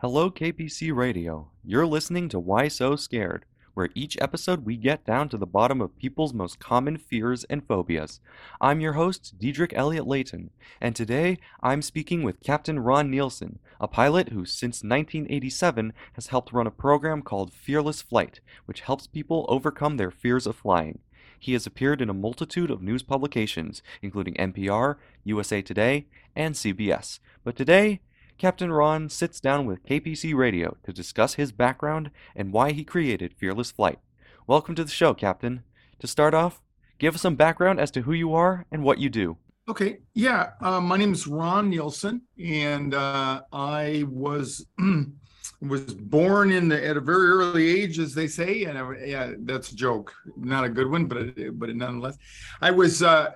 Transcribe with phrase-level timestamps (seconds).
[0.00, 1.50] Hello, KPC Radio.
[1.64, 3.44] You're listening to Why So Scared,
[3.74, 7.66] where each episode we get down to the bottom of people's most common fears and
[7.66, 8.20] phobias.
[8.60, 10.50] I'm your host, Diedrick Elliott Layton,
[10.80, 16.52] and today I'm speaking with Captain Ron Nielson, a pilot who since 1987 has helped
[16.52, 21.00] run a program called Fearless Flight, which helps people overcome their fears of flying.
[21.40, 24.94] He has appeared in a multitude of news publications, including NPR,
[25.24, 26.06] USA Today,
[26.36, 27.18] and CBS.
[27.42, 28.00] But today,
[28.38, 33.34] Captain Ron sits down with KPC Radio to discuss his background and why he created
[33.34, 33.98] Fearless Flight.
[34.46, 35.64] Welcome to the show, Captain.
[35.98, 36.62] To start off,
[37.00, 39.38] give us some background as to who you are and what you do.
[39.68, 44.64] Okay, yeah, uh, my name is Ron Nielson, and uh, I was
[45.60, 49.32] was born in the, at a very early age, as they say, and I, yeah,
[49.40, 52.16] that's a joke, not a good one, but but nonetheless,
[52.60, 53.32] I was uh,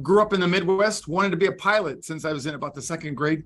[0.00, 2.74] grew up in the Midwest, wanted to be a pilot since I was in about
[2.74, 3.42] the second grade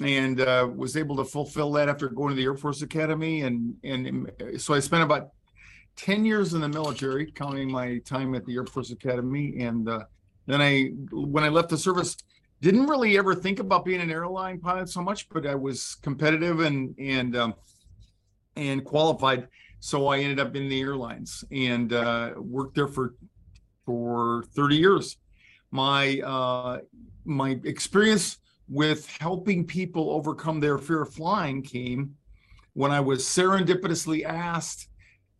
[0.00, 3.42] and uh, was able to fulfill that after going to the Air Force Academy.
[3.42, 5.30] And and so I spent about
[5.96, 9.60] ten years in the military, counting my time at the Air Force Academy.
[9.60, 10.04] And uh,
[10.46, 12.16] then I, when I left the service,
[12.60, 16.60] didn't really ever think about being an airline pilot so much, but I was competitive
[16.60, 17.54] and and um,
[18.56, 19.48] and qualified.
[19.80, 23.14] So I ended up in the airlines and uh, worked there for
[23.84, 25.16] for 30 years.
[25.70, 26.78] My uh,
[27.24, 32.14] my experience with helping people overcome their fear of flying came
[32.74, 34.88] when I was serendipitously asked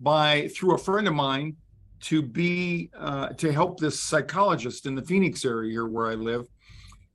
[0.01, 1.57] by through a friend of mine
[2.01, 6.47] to be uh, to help this psychologist in the Phoenix area here where I live,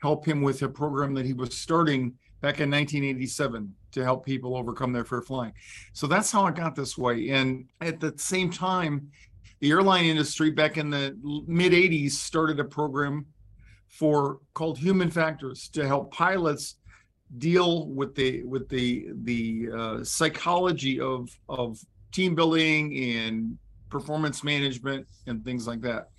[0.01, 4.57] help him with a program that he was starting back in 1987 to help people
[4.57, 5.53] overcome their fear of flying.
[5.93, 7.29] So that's how I got this way.
[7.29, 9.09] And at the same time,
[9.61, 13.25] the airline industry back in the mid 80s started a program
[13.93, 16.75] for called human factors to help pilots
[17.37, 21.79] deal with the with the the uh, psychology of of
[22.11, 23.57] team building and
[23.89, 26.09] performance management and things like that.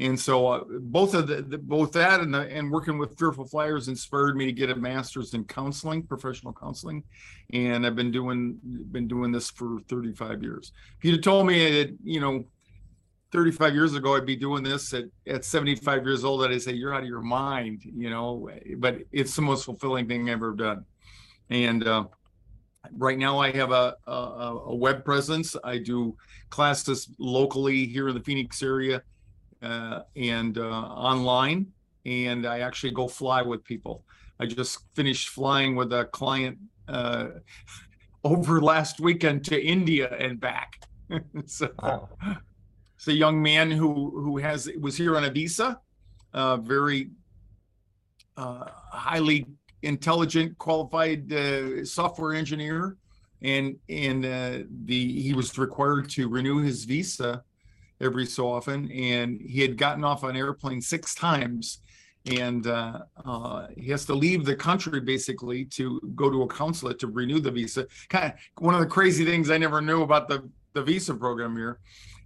[0.00, 3.44] And so uh, both of the, the, both that and the, and working with fearful
[3.44, 7.02] flyers inspired me to get a master's in counseling, professional counseling,
[7.52, 8.58] and I've been doing
[8.92, 10.72] been doing this for 35 years.
[10.98, 12.44] If you'd have told me that you know
[13.32, 16.72] 35 years ago I'd be doing this at, at 75 years old And I'd say
[16.72, 18.48] you're out of your mind you know?
[18.78, 20.84] But it's the most fulfilling thing I've ever done.
[21.50, 22.04] And uh,
[22.92, 24.12] right now I have a, a,
[24.66, 25.56] a web presence.
[25.64, 26.16] I do
[26.50, 29.02] classes locally here in the Phoenix area
[29.62, 31.66] uh, and uh, online
[32.06, 34.04] and I actually go fly with people.
[34.40, 37.28] I just finished flying with a client uh,
[38.24, 40.80] over last weekend to India and back.
[41.46, 42.10] So wow
[42.98, 45.80] it's a young man who who has was here on a visa,
[46.34, 47.10] uh, very
[48.36, 49.46] uh, highly
[49.82, 52.96] intelligent, qualified uh, software engineer,
[53.40, 57.44] and and uh, the he was required to renew his visa
[58.00, 61.80] every so often, and he had gotten off an airplane six times.
[62.26, 66.98] And uh, uh, he has to leave the country basically to go to a consulate
[66.98, 67.86] to renew the visa.
[68.10, 71.56] Kind of one of the crazy things I never knew about the the visa program
[71.56, 71.78] here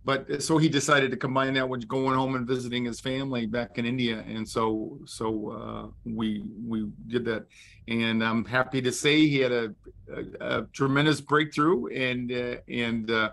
[0.05, 3.79] but so he decided to combine that with going home and visiting his family back
[3.79, 7.47] in India, and so so uh, we we did that,
[7.89, 9.75] and I'm happy to say he had a,
[10.13, 13.31] a, a tremendous breakthrough and uh, and uh,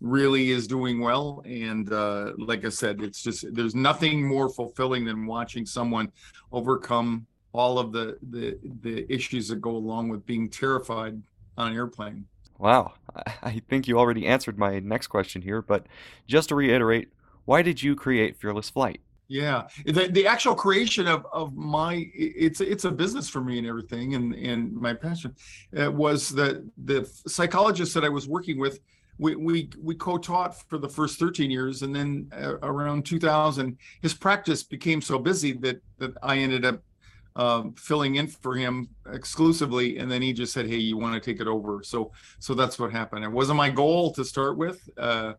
[0.00, 1.42] really is doing well.
[1.44, 6.10] And uh, like I said, it's just there's nothing more fulfilling than watching someone
[6.50, 11.22] overcome all of the the the issues that go along with being terrified
[11.56, 12.24] on an airplane.
[12.60, 12.92] Wow,
[13.42, 15.86] I think you already answered my next question here, but
[16.26, 17.08] just to reiterate,
[17.46, 19.00] why did you create Fearless Flight?
[19.28, 23.66] Yeah, the, the actual creation of, of my it's it's a business for me and
[23.66, 25.34] everything, and and my passion
[25.80, 28.80] uh, was that the psychologist that I was working with,
[29.18, 34.14] we we we co-taught for the first 13 years, and then uh, around 2000, his
[34.14, 36.82] practice became so busy that that I ended up
[37.36, 41.20] um, filling in for him exclusively, and then he just said, "Hey, you want to
[41.20, 43.24] take it over?" So, so that's what happened.
[43.24, 45.34] It wasn't my goal to start with, uh,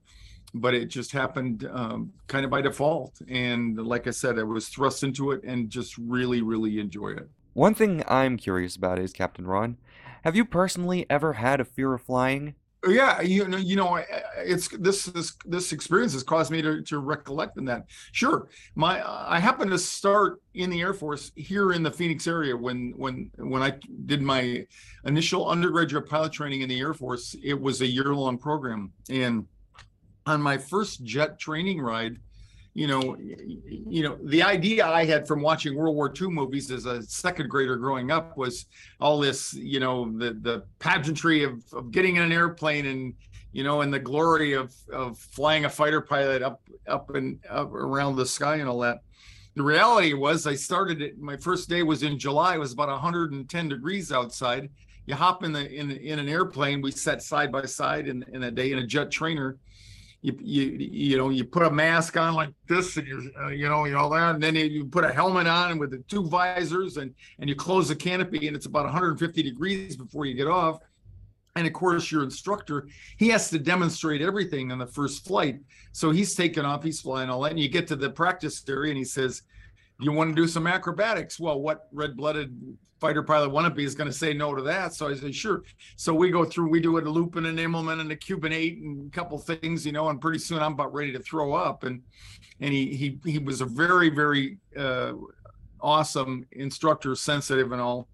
[0.53, 3.21] but it just happened um, kind of by default.
[3.27, 7.29] And like I said, I was thrust into it and just really, really enjoy it.
[7.53, 9.77] One thing I'm curious about is Captain Ron.
[10.23, 12.55] Have you personally ever had a fear of flying?
[12.88, 14.04] Yeah you know you know
[14.38, 17.86] it's this this this experience has caused me to, to recollect in that.
[18.12, 22.56] Sure my i happened to start in the air force here in the phoenix area
[22.56, 23.74] when when when i
[24.06, 24.66] did my
[25.06, 27.36] initial undergraduate pilot training in the air force.
[27.44, 28.92] It was a year long program.
[29.10, 29.48] And
[30.25, 32.18] on my first jet training ride
[32.73, 36.85] you know, you know, the idea I had from watching World War II movies as
[36.85, 38.65] a second grader growing up was
[39.01, 43.13] all this, you know, the the pageantry of, of getting in an airplane and
[43.51, 47.73] you know, and the glory of of flying a fighter pilot up up and up
[47.73, 49.00] around the sky and all that.
[49.56, 51.19] The reality was, I started it.
[51.19, 52.56] My first day was in July.
[52.56, 54.69] It was about 110 degrees outside.
[55.07, 56.81] You hop in the in in an airplane.
[56.81, 59.57] We sat side by side in in a day in a jet trainer
[60.21, 63.68] you you you know you put a mask on like this and you uh, you
[63.68, 66.97] know you know that and then you put a helmet on with the two visors
[66.97, 70.79] and and you close the canopy and it's about 150 degrees before you get off.
[71.56, 72.88] And of course your instructor
[73.18, 75.59] he has to demonstrate everything on the first flight.
[75.91, 78.91] So he's taking off he's flying all that and you get to the practice area
[78.91, 79.41] and he says
[80.01, 84.15] you want to do some acrobatics well what red-blooded fighter pilot wannabe is going to
[84.15, 84.94] say no to that.
[84.94, 85.63] So I said, sure.
[85.95, 88.77] So we go through, we do a loop and an Immelman and a Cuban eight
[88.77, 91.83] and a couple things, you know, and pretty soon I'm about ready to throw up.
[91.83, 92.03] And
[92.59, 95.13] and he he he was a very, very uh,
[95.81, 98.07] awesome instructor, sensitive and all.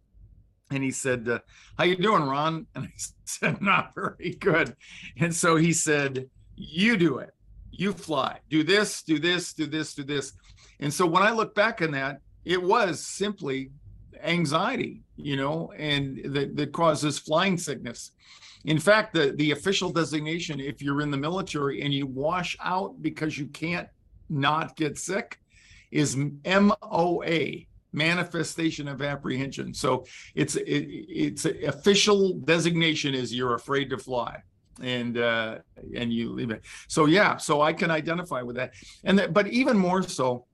[0.71, 1.39] And he said, uh,
[1.77, 2.65] how you doing, Ron?
[2.75, 2.93] And I
[3.25, 4.75] said, not very good.
[5.17, 7.33] And so he said, you do it.
[7.71, 8.39] You fly.
[8.49, 10.33] Do this, do this, do this, do this.
[10.79, 13.71] And so when I look back on that, it was simply
[14.23, 18.11] anxiety, you know, and that, that causes flying sickness.
[18.65, 23.01] In fact, the, the official designation, if you're in the military and you wash out
[23.01, 23.87] because you can't
[24.29, 25.39] not get sick,
[25.91, 29.73] is MOA, manifestation of apprehension.
[29.73, 34.41] So it's it, it's official designation is you're afraid to fly
[34.81, 35.57] and uh
[35.95, 38.73] and you leave it so yeah so i can identify with that
[39.05, 40.45] and that, but even more so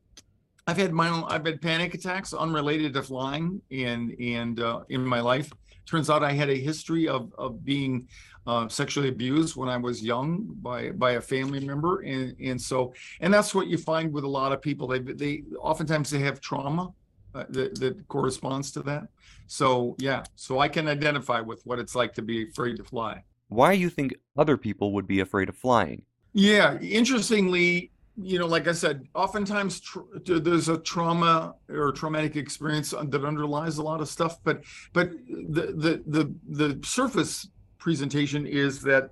[0.68, 5.06] I've had my own, I've had panic attacks unrelated to flying and and uh, in
[5.06, 5.52] my life.
[5.86, 8.08] Turns out I had a history of of being
[8.48, 12.94] uh, sexually abused when I was young by by a family member, and and so
[13.20, 14.88] and that's what you find with a lot of people.
[14.88, 16.94] They they oftentimes they have trauma
[17.36, 19.08] uh, that that corresponds to that.
[19.48, 23.24] So yeah, so I can identify with what it's like to be afraid to fly.
[23.50, 26.04] Why do you think other people would be afraid of flying?
[26.34, 29.82] Yeah, interestingly, you know, like I said, oftentimes
[30.26, 34.38] there's a trauma or traumatic experience that underlies a lot of stuff.
[34.44, 34.64] But
[34.94, 37.50] but the the the the surface
[37.80, 39.12] presentation is that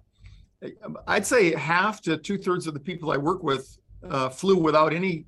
[1.07, 3.77] I'd say half to two thirds of the people I work with
[4.07, 5.25] uh, flew without any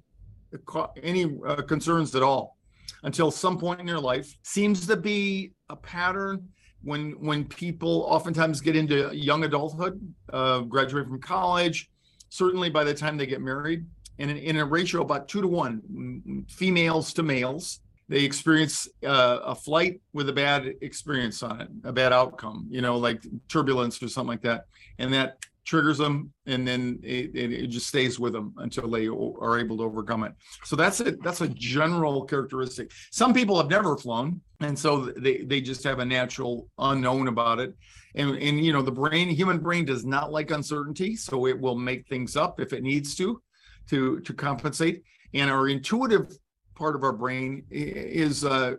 [1.01, 2.57] any uh, concerns at all
[3.01, 4.37] until some point in their life.
[4.43, 6.47] Seems to be a pattern
[6.83, 9.99] when when people oftentimes get into young adulthood,
[10.31, 11.89] uh, graduate from college
[12.33, 13.85] certainly by the time they get married,
[14.17, 19.37] and in, in a ratio about two to one, females to males, they experience uh,
[19.43, 24.01] a flight with a bad experience on it, a bad outcome, you know, like turbulence
[24.01, 24.65] or something like that,
[24.97, 29.59] and that triggers them, and then it, it, just stays with them until they are
[29.59, 30.33] able to overcome it.
[30.63, 31.23] So that's it.
[31.23, 32.91] That's a general characteristic.
[33.11, 37.59] Some people have never flown, and so they they just have a natural unknown about
[37.59, 37.73] it
[38.15, 41.75] and and you know the brain human brain does not like uncertainty so it will
[41.75, 43.41] make things up if it needs to
[43.89, 46.37] to to compensate and our intuitive
[46.75, 48.75] part of our brain is uh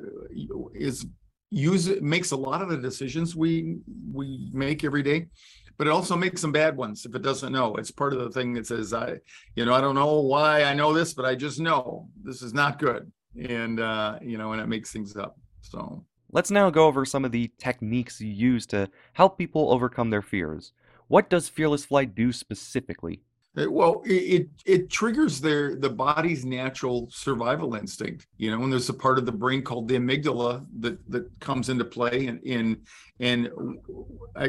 [0.75, 1.06] is
[1.50, 3.78] use makes a lot of the decisions we
[4.12, 5.26] we make every day
[5.76, 8.30] but it also makes some bad ones if it doesn't know it's part of the
[8.30, 9.14] thing that says i
[9.56, 12.54] you know i don't know why i know this but i just know this is
[12.54, 13.10] not good
[13.48, 16.04] and uh you know and it makes things up so
[16.34, 20.20] Let's now go over some of the techniques you use to help people overcome their
[20.20, 20.72] fears.
[21.06, 23.22] What does fearless flight do specifically?
[23.56, 28.27] Uh, well, it it triggers their the body's natural survival instinct.
[28.37, 31.69] You know, and there's a part of the brain called the amygdala that that comes
[31.69, 32.82] into play, and in
[33.20, 33.51] and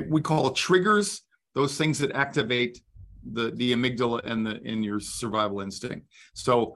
[0.10, 1.22] we call triggers
[1.54, 2.82] those things that activate
[3.34, 6.08] the the amygdala and the in your survival instinct.
[6.34, 6.76] So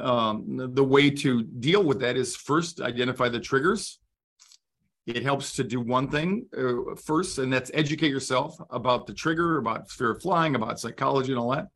[0.00, 3.98] um, the way to deal with that is first identify the triggers
[5.08, 9.56] it helps to do one thing uh, first, and that's educate yourself about the trigger,
[9.56, 11.68] about fear of flying, about psychology, and all that.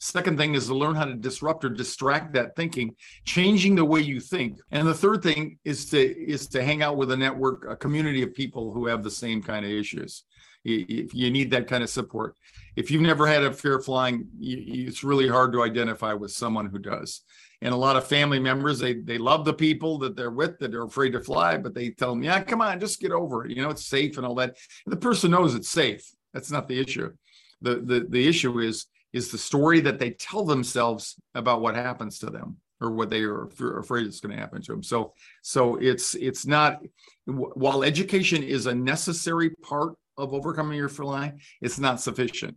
[0.00, 4.00] Second thing is to learn how to disrupt or distract that thinking, changing the way
[4.00, 4.58] you think.
[4.72, 8.22] And the third thing is to is to hang out with a network, a community
[8.22, 10.24] of people who have the same kind of issues.
[10.64, 12.36] You, you need that kind of support.
[12.76, 16.32] If you've never had a fear of flying, you, it's really hard to identify with
[16.32, 17.22] someone who does.
[17.62, 20.74] And a lot of family members they they love the people that they're with that
[20.74, 23.54] are afraid to fly but they tell them yeah come on just get over it.
[23.54, 24.56] You know it's safe and all that.
[24.86, 26.10] And the person knows it's safe.
[26.32, 27.12] That's not the issue.
[27.60, 32.18] The the the issue is is the story that they tell themselves about what happens
[32.20, 33.48] to them or what they are
[33.78, 34.82] afraid is going to happen to them.
[34.82, 35.12] So
[35.42, 36.80] so it's it's not
[37.26, 42.56] while education is a necessary part of overcoming your fly it's not sufficient.